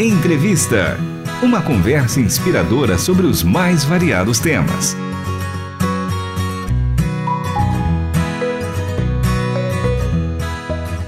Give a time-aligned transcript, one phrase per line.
[0.00, 0.96] Entrevista.
[1.42, 4.94] Uma conversa inspiradora sobre os mais variados temas.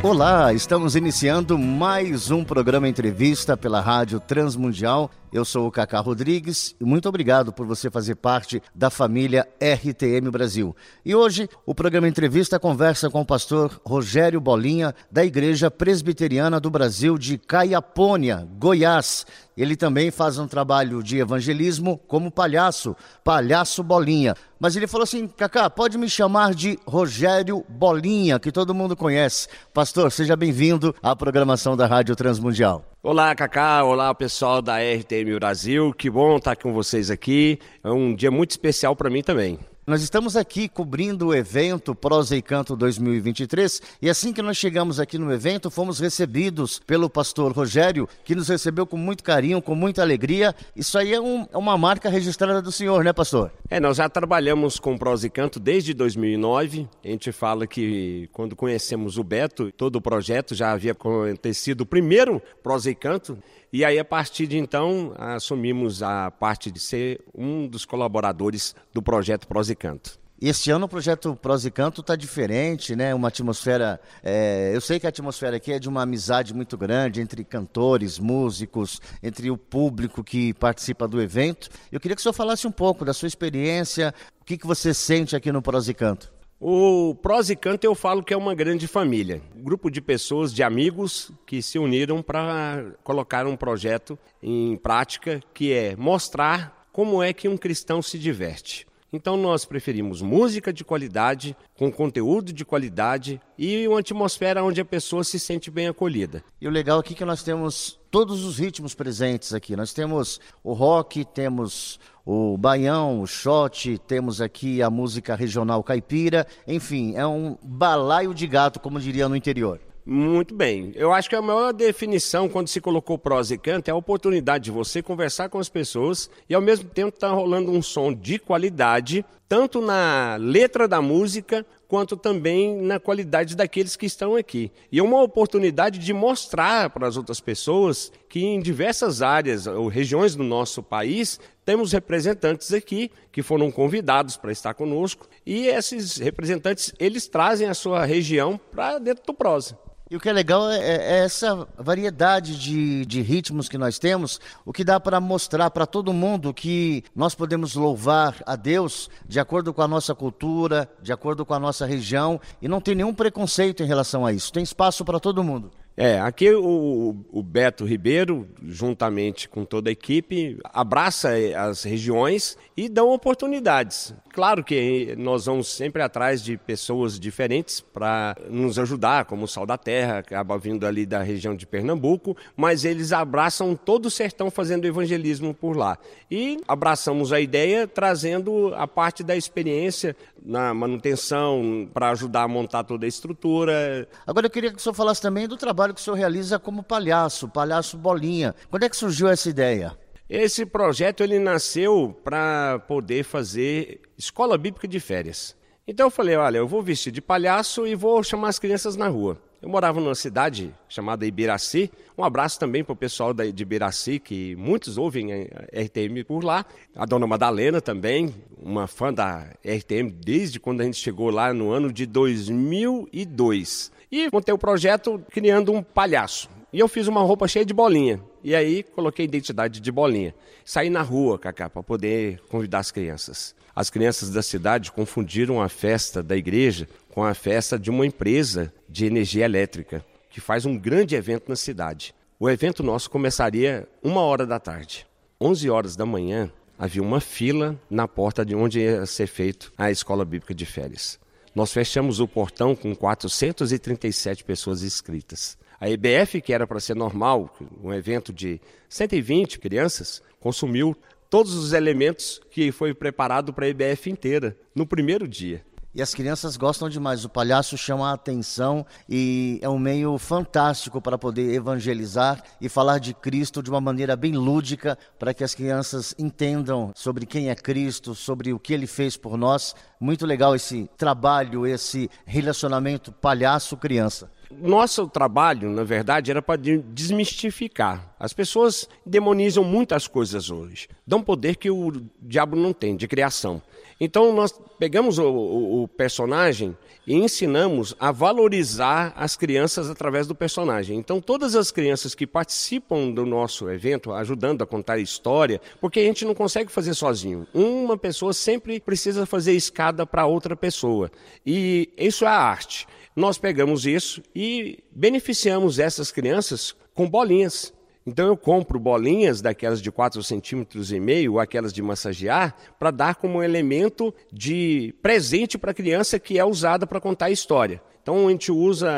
[0.02, 5.08] Olá, estamos iniciando mais um programa entrevista pela Rádio Transmundial.
[5.32, 10.28] Eu sou o Cacá Rodrigues e muito obrigado por você fazer parte da família RTM
[10.28, 10.74] Brasil.
[11.04, 16.68] E hoje o programa Entrevista conversa com o pastor Rogério Bolinha, da Igreja Presbiteriana do
[16.68, 19.24] Brasil de Caiapônia, Goiás.
[19.56, 24.34] Ele também faz um trabalho de evangelismo como palhaço, palhaço Bolinha.
[24.58, 29.48] Mas ele falou assim: Cacá, pode me chamar de Rogério Bolinha, que todo mundo conhece.
[29.72, 32.84] Pastor, seja bem-vindo à programação da Rádio Transmundial.
[33.02, 33.82] Olá, Cacá.
[33.82, 35.90] Olá, pessoal da RTM Brasil.
[35.94, 37.58] Que bom estar com vocês aqui.
[37.82, 39.58] É um dia muito especial para mim também.
[39.90, 45.00] Nós estamos aqui cobrindo o evento Prosa e Canto 2023 e assim que nós chegamos
[45.00, 49.74] aqui no evento, fomos recebidos pelo pastor Rogério, que nos recebeu com muito carinho, com
[49.74, 50.54] muita alegria.
[50.76, 53.50] Isso aí é, um, é uma marca registrada do senhor, né, pastor?
[53.68, 56.88] É, nós já trabalhamos com Prosa e Canto desde 2009.
[57.04, 61.86] A gente fala que quando conhecemos o Beto, todo o projeto já havia acontecido o
[61.86, 63.36] primeiro Prosa e Canto.
[63.72, 69.00] E aí, a partir de então, assumimos a parte de ser um dos colaboradores do
[69.00, 70.18] projeto Prosicanto.
[70.42, 73.14] E este ano o projeto Prosicanto está diferente, né?
[73.14, 74.00] Uma atmosfera.
[74.24, 74.72] É...
[74.74, 79.00] eu sei que a atmosfera aqui é de uma amizade muito grande entre cantores, músicos,
[79.22, 81.68] entre o público que participa do evento.
[81.92, 84.92] Eu queria que o senhor falasse um pouco da sua experiência, o que, que você
[84.94, 86.39] sente aqui no Prosicanto.
[86.62, 90.52] O Prós e Canto eu falo que é uma grande família, um grupo de pessoas,
[90.52, 97.22] de amigos que se uniram para colocar um projeto em prática que é mostrar como
[97.22, 98.86] é que um cristão se diverte.
[99.10, 104.84] Então nós preferimos música de qualidade, com conteúdo de qualidade e uma atmosfera onde a
[104.84, 106.44] pessoa se sente bem acolhida.
[106.60, 109.74] E o legal aqui é que nós temos todos os ritmos presentes aqui.
[109.74, 111.98] Nós temos o rock, temos
[112.32, 118.46] o baião, o shot, temos aqui a música regional caipira, enfim, é um balaio de
[118.46, 119.80] gato, como diria no interior.
[120.06, 120.92] Muito bem.
[120.94, 124.64] Eu acho que a maior definição quando se colocou prosa e canto é a oportunidade
[124.64, 128.14] de você conversar com as pessoas e ao mesmo tempo estar tá rolando um som
[128.14, 134.70] de qualidade, tanto na letra da música quanto também na qualidade daqueles que estão aqui.
[134.92, 139.88] E é uma oportunidade de mostrar para as outras pessoas que em diversas áreas ou
[139.88, 146.16] regiões do nosso país temos representantes aqui que foram convidados para estar conosco e esses
[146.18, 149.76] representantes eles trazem a sua região para dentro do prosa.
[150.10, 154.40] E o que é legal é, é essa variedade de, de ritmos que nós temos,
[154.66, 159.38] o que dá para mostrar para todo mundo que nós podemos louvar a Deus de
[159.38, 163.14] acordo com a nossa cultura, de acordo com a nossa região, e não tem nenhum
[163.14, 164.52] preconceito em relação a isso.
[164.52, 165.70] Tem espaço para todo mundo.
[166.02, 172.88] É, aqui o, o, Beto Ribeiro, juntamente com toda a equipe, abraça as regiões e
[172.88, 174.14] dão oportunidades.
[174.32, 179.66] Claro que nós vamos sempre atrás de pessoas diferentes para nos ajudar, como o Sal
[179.66, 184.50] da Terra, acaba vindo ali da região de Pernambuco, mas eles abraçam todo o sertão
[184.50, 185.98] fazendo evangelismo por lá.
[186.30, 192.84] E abraçamos a ideia trazendo a parte da experiência na manutenção para ajudar a montar
[192.84, 194.08] toda a estrutura.
[194.26, 196.82] Agora eu queria que o senhor falasse também do trabalho que o senhor realiza como
[196.82, 198.54] palhaço, palhaço bolinha.
[198.70, 199.96] Quando é que surgiu essa ideia?
[200.28, 205.56] Esse projeto ele nasceu para poder fazer escola bíblica de férias.
[205.88, 209.08] Então eu falei, olha, eu vou vestir de palhaço e vou chamar as crianças na
[209.08, 209.42] rua.
[209.60, 211.90] Eu morava numa cidade chamada Ibiraci.
[212.16, 216.64] Um abraço também para o pessoal de Ibiraci, que muitos ouvem a RTM por lá.
[216.96, 221.70] A dona Madalena também, uma fã da RTM desde quando a gente chegou lá no
[221.70, 223.92] ano de 2002.
[224.10, 226.48] E montei o projeto criando um palhaço.
[226.72, 228.20] E eu fiz uma roupa cheia de bolinha.
[228.42, 230.34] E aí coloquei identidade de bolinha.
[230.64, 233.54] Saí na rua, Cacá, para poder convidar as crianças.
[233.74, 238.72] As crianças da cidade confundiram a festa da igreja com a festa de uma empresa
[238.88, 242.14] de energia elétrica que faz um grande evento na cidade.
[242.38, 245.06] O evento nosso começaria uma hora da tarde.
[245.40, 249.90] 11 horas da manhã havia uma fila na porta de onde ia ser feito a
[249.90, 251.18] escola bíblica de férias.
[251.54, 255.58] Nós fechamos o portão com 437 pessoas inscritas.
[255.80, 260.96] A EBF, que era para ser normal, um evento de 120 crianças, consumiu
[261.28, 265.64] todos os elementos que foi preparado para a EBF inteira no primeiro dia.
[265.92, 267.24] E as crianças gostam demais.
[267.24, 273.00] O palhaço chama a atenção e é um meio fantástico para poder evangelizar e falar
[273.00, 277.56] de Cristo de uma maneira bem lúdica, para que as crianças entendam sobre quem é
[277.56, 279.74] Cristo, sobre o que ele fez por nós.
[279.98, 284.30] Muito legal esse trabalho, esse relacionamento palhaço-criança.
[284.50, 288.14] Nosso trabalho, na verdade, era para desmistificar.
[288.18, 293.62] As pessoas demonizam muitas coisas hoje, dão poder que o diabo não tem, de criação.
[294.00, 296.74] Então nós pegamos o, o, o, personagem
[297.06, 300.96] e ensinamos a valorizar as crianças através do personagem.
[300.96, 306.04] Então todas as crianças que participam do nosso evento, ajudando a contar história, porque a
[306.04, 307.46] gente não consegue fazer sozinho.
[307.52, 311.10] Uma pessoa sempre precisa fazer escada para outra pessoa.
[311.44, 312.88] E isso é a arte.
[313.20, 317.70] Nós pegamos isso e beneficiamos essas crianças com bolinhas.
[318.06, 323.14] Então eu compro bolinhas daquelas de 4 centímetros e meio, aquelas de massagear, para dar
[323.16, 327.82] como elemento de presente para a criança que é usada para contar a história.
[328.02, 328.90] Então a gente usa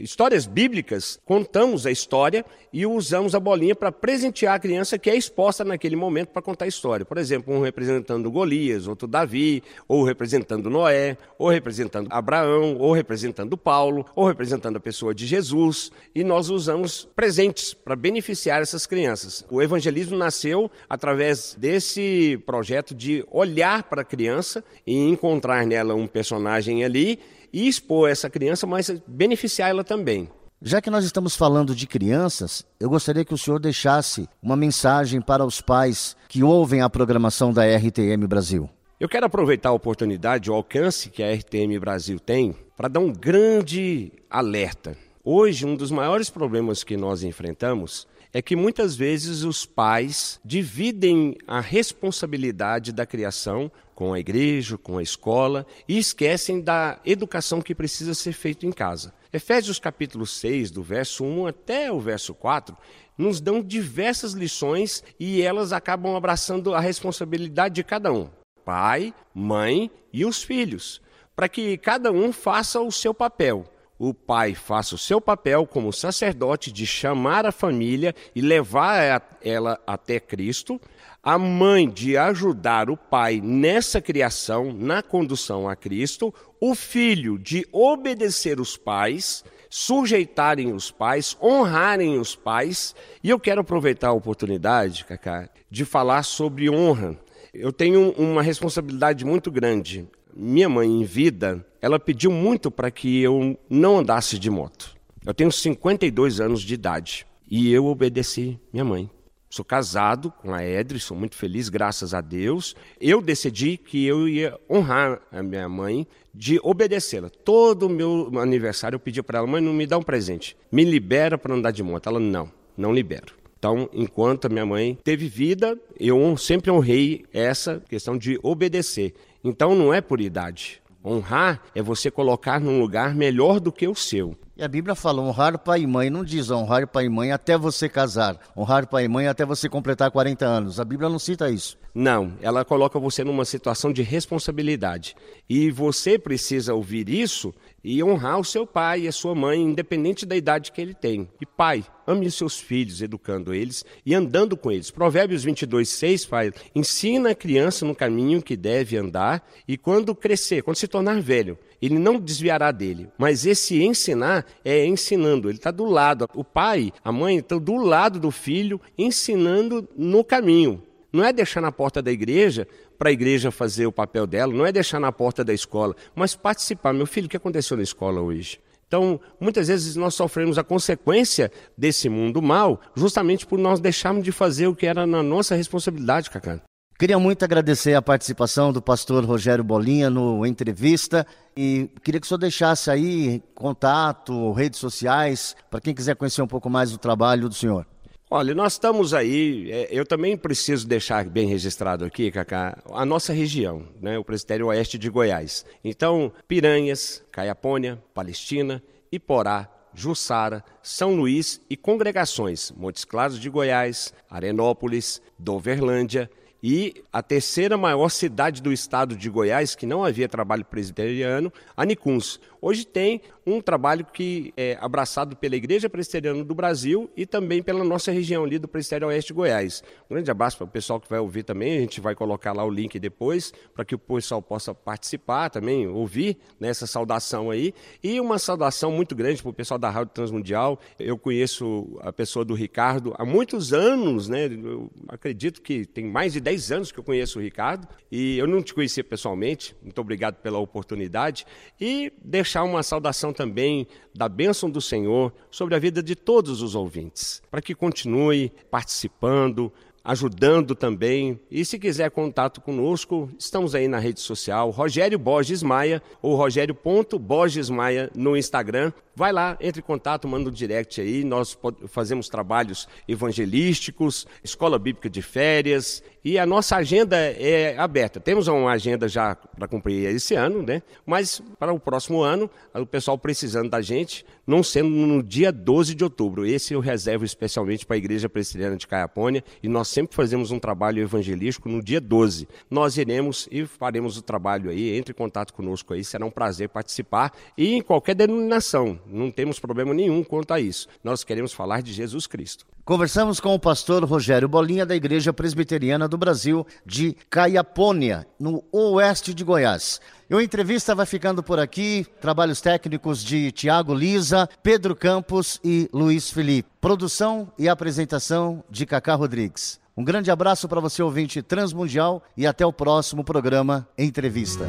[0.00, 5.14] histórias bíblicas, contamos a história e usamos a bolinha para presentear a criança que é
[5.14, 7.04] exposta naquele momento para contar a história.
[7.04, 13.56] Por exemplo, um representando Golias, outro Davi, ou representando Noé, ou representando Abraão, ou representando
[13.56, 15.92] Paulo, ou representando a pessoa de Jesus.
[16.14, 19.44] E nós usamos presentes para beneficiar essas crianças.
[19.50, 26.06] O evangelismo nasceu através desse projeto de olhar para a criança e encontrar nela um
[26.06, 27.18] personagem ali
[27.52, 30.28] e expor essa criança, mas beneficiar ela também.
[30.60, 35.20] Já que nós estamos falando de crianças, eu gostaria que o senhor deixasse uma mensagem
[35.20, 38.68] para os pais que ouvem a programação da RTM Brasil.
[38.98, 43.12] Eu quero aproveitar a oportunidade, o alcance que a RTM Brasil tem, para dar um
[43.12, 44.96] grande alerta.
[45.24, 51.36] Hoje, um dos maiores problemas que nós enfrentamos é que muitas vezes os pais dividem
[51.46, 57.74] a responsabilidade da criação com a igreja, com a escola e esquecem da educação que
[57.74, 59.12] precisa ser feita em casa.
[59.32, 62.76] Efésios capítulo 6, do verso 1 até o verso 4,
[63.16, 68.28] nos dão diversas lições e elas acabam abraçando a responsabilidade de cada um,
[68.64, 71.02] pai, mãe e os filhos,
[71.34, 73.64] para que cada um faça o seu papel
[73.98, 79.80] o pai faça o seu papel como sacerdote de chamar a família e levar ela
[79.86, 80.80] até Cristo,
[81.22, 87.66] a mãe de ajudar o pai nessa criação, na condução a Cristo, o filho de
[87.72, 92.94] obedecer os pais, sujeitarem os pais, honrarem os pais.
[93.22, 97.18] E eu quero aproveitar a oportunidade, Cacá, de falar sobre honra.
[97.52, 100.08] Eu tenho uma responsabilidade muito grande
[100.38, 104.96] minha mãe em vida, ela pediu muito para que eu não andasse de moto.
[105.26, 109.10] Eu tenho 52 anos de idade e eu obedeci minha mãe.
[109.50, 112.76] Sou casado com a Edri, sou muito feliz, graças a Deus.
[113.00, 117.30] Eu decidi que eu ia honrar a minha mãe de obedecê-la.
[117.30, 120.84] Todo o meu aniversário eu pedi para ela, mãe, não me dá um presente, me
[120.84, 122.08] libera para andar de moto.
[122.08, 123.34] Ela, não, não libero.
[123.58, 129.14] Então, enquanto a minha mãe teve vida, eu sempre honrei essa questão de obedecer.
[129.42, 130.82] Então não é por idade.
[131.04, 134.36] Honrar é você colocar num lugar melhor do que o seu.
[134.58, 137.56] E a Bíblia fala honrar pai e mãe, não diz honrar pai e mãe até
[137.56, 140.80] você casar, honrar pai e mãe até você completar 40 anos.
[140.80, 141.78] A Bíblia não cita isso.
[141.94, 145.14] Não, ela coloca você numa situação de responsabilidade.
[145.48, 150.26] E você precisa ouvir isso e honrar o seu pai e a sua mãe, independente
[150.26, 151.28] da idade que ele tem.
[151.40, 154.90] E pai, ame os seus filhos, educando eles e andando com eles.
[154.90, 160.62] Provérbios 22, 6 fala, ensina a criança no caminho que deve andar e quando crescer,
[160.62, 163.08] quando se tornar velho, ele não desviará dele.
[163.16, 166.28] Mas esse ensinar é ensinando, ele está do lado.
[166.34, 170.82] O pai, a mãe estão do lado do filho, ensinando no caminho.
[171.12, 172.68] Não é deixar na porta da igreja
[172.98, 176.34] para a igreja fazer o papel dela, não é deixar na porta da escola, mas
[176.34, 176.92] participar.
[176.92, 178.60] Meu filho, o que aconteceu na escola hoje?
[178.86, 184.32] Então, muitas vezes nós sofremos a consequência desse mundo mal, justamente por nós deixarmos de
[184.32, 186.60] fazer o que era na nossa responsabilidade, Cacá.
[186.98, 191.24] Queria muito agradecer a participação do pastor Rogério Bolinha no entrevista
[191.56, 196.48] e queria que o senhor deixasse aí contato, redes sociais, para quem quiser conhecer um
[196.48, 197.86] pouco mais do trabalho do senhor.
[198.28, 203.32] Olha, nós estamos aí, é, eu também preciso deixar bem registrado aqui, Cacá, a nossa
[203.32, 205.64] região, né, o Presbitério Oeste de Goiás.
[205.84, 215.22] Então, Piranhas, Caiapônia, Palestina, Iporá, Jussara, São Luís e congregações, Montes Claros de Goiás, Arenópolis,
[215.38, 216.28] Doverlândia,
[216.62, 222.40] e a terceira maior cidade do estado de Goiás, que não havia trabalho presbiteriano, Anicuns.
[222.60, 227.82] Hoje tem um trabalho que é abraçado pela Igreja Presbiteriana do Brasil e também pela
[227.82, 229.82] nossa região ali do Presbitério Oeste de Goiás.
[230.10, 232.64] Um grande abraço para o pessoal que vai ouvir também, a gente vai colocar lá
[232.64, 237.72] o link depois, para que o pessoal possa participar também, ouvir nessa né, saudação aí.
[238.02, 240.78] E uma saudação muito grande para o pessoal da Rádio Transmundial.
[240.98, 244.46] Eu conheço a pessoa do Ricardo há muitos anos, né?
[244.46, 248.46] Eu acredito que tem mais de 10 anos que eu conheço o Ricardo, e eu
[248.46, 251.46] não te conhecia pessoalmente, muito obrigado pela oportunidade.
[251.80, 252.12] E
[252.48, 257.42] deixar uma saudação também da bênção do Senhor sobre a vida de todos os ouvintes,
[257.50, 259.70] para que continue participando,
[260.02, 261.38] ajudando também.
[261.50, 267.68] E se quiser contato conosco, estamos aí na rede social, Rogério Borges Maia ou Rogério.Borges
[267.68, 268.94] Maia no Instagram.
[269.14, 271.24] Vai lá, entre em contato, manda um direct aí.
[271.24, 278.20] Nós fazemos trabalhos evangelísticos, escola bíblica de férias e a nossa agenda é aberta.
[278.20, 280.82] Temos uma agenda já para cumprir esse ano, né?
[281.06, 285.94] Mas para o próximo ano, o pessoal precisando da gente, não sendo no dia 12
[285.94, 286.44] de outubro.
[286.44, 290.58] Esse eu reservo especialmente para a Igreja Presbiteriana de Caiapônia e nós sempre fazemos um
[290.58, 292.46] trabalho evangelístico no dia 12.
[292.70, 296.68] Nós iremos e faremos o trabalho aí, entre em contato conosco aí, será um prazer
[296.68, 300.88] participar e em qualquer denominação não temos problema nenhum quanto a isso.
[301.02, 302.66] Nós queremos falar de Jesus Cristo.
[302.88, 309.34] Conversamos com o pastor Rogério Bolinha, da Igreja Presbiteriana do Brasil, de Caiapônia, no oeste
[309.34, 310.00] de Goiás.
[310.30, 312.06] E a entrevista vai ficando por aqui.
[312.18, 316.70] Trabalhos técnicos de Tiago Lisa, Pedro Campos e Luiz Felipe.
[316.80, 319.78] Produção e apresentação de Cacá Rodrigues.
[319.94, 324.66] Um grande abraço para você, ouvinte transmundial, e até o próximo programa Entrevista.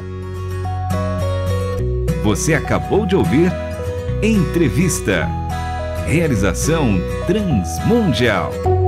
[2.25, 3.49] Você acabou de ouvir
[4.21, 5.25] Entrevista.
[6.09, 8.78] Realização Transmundial.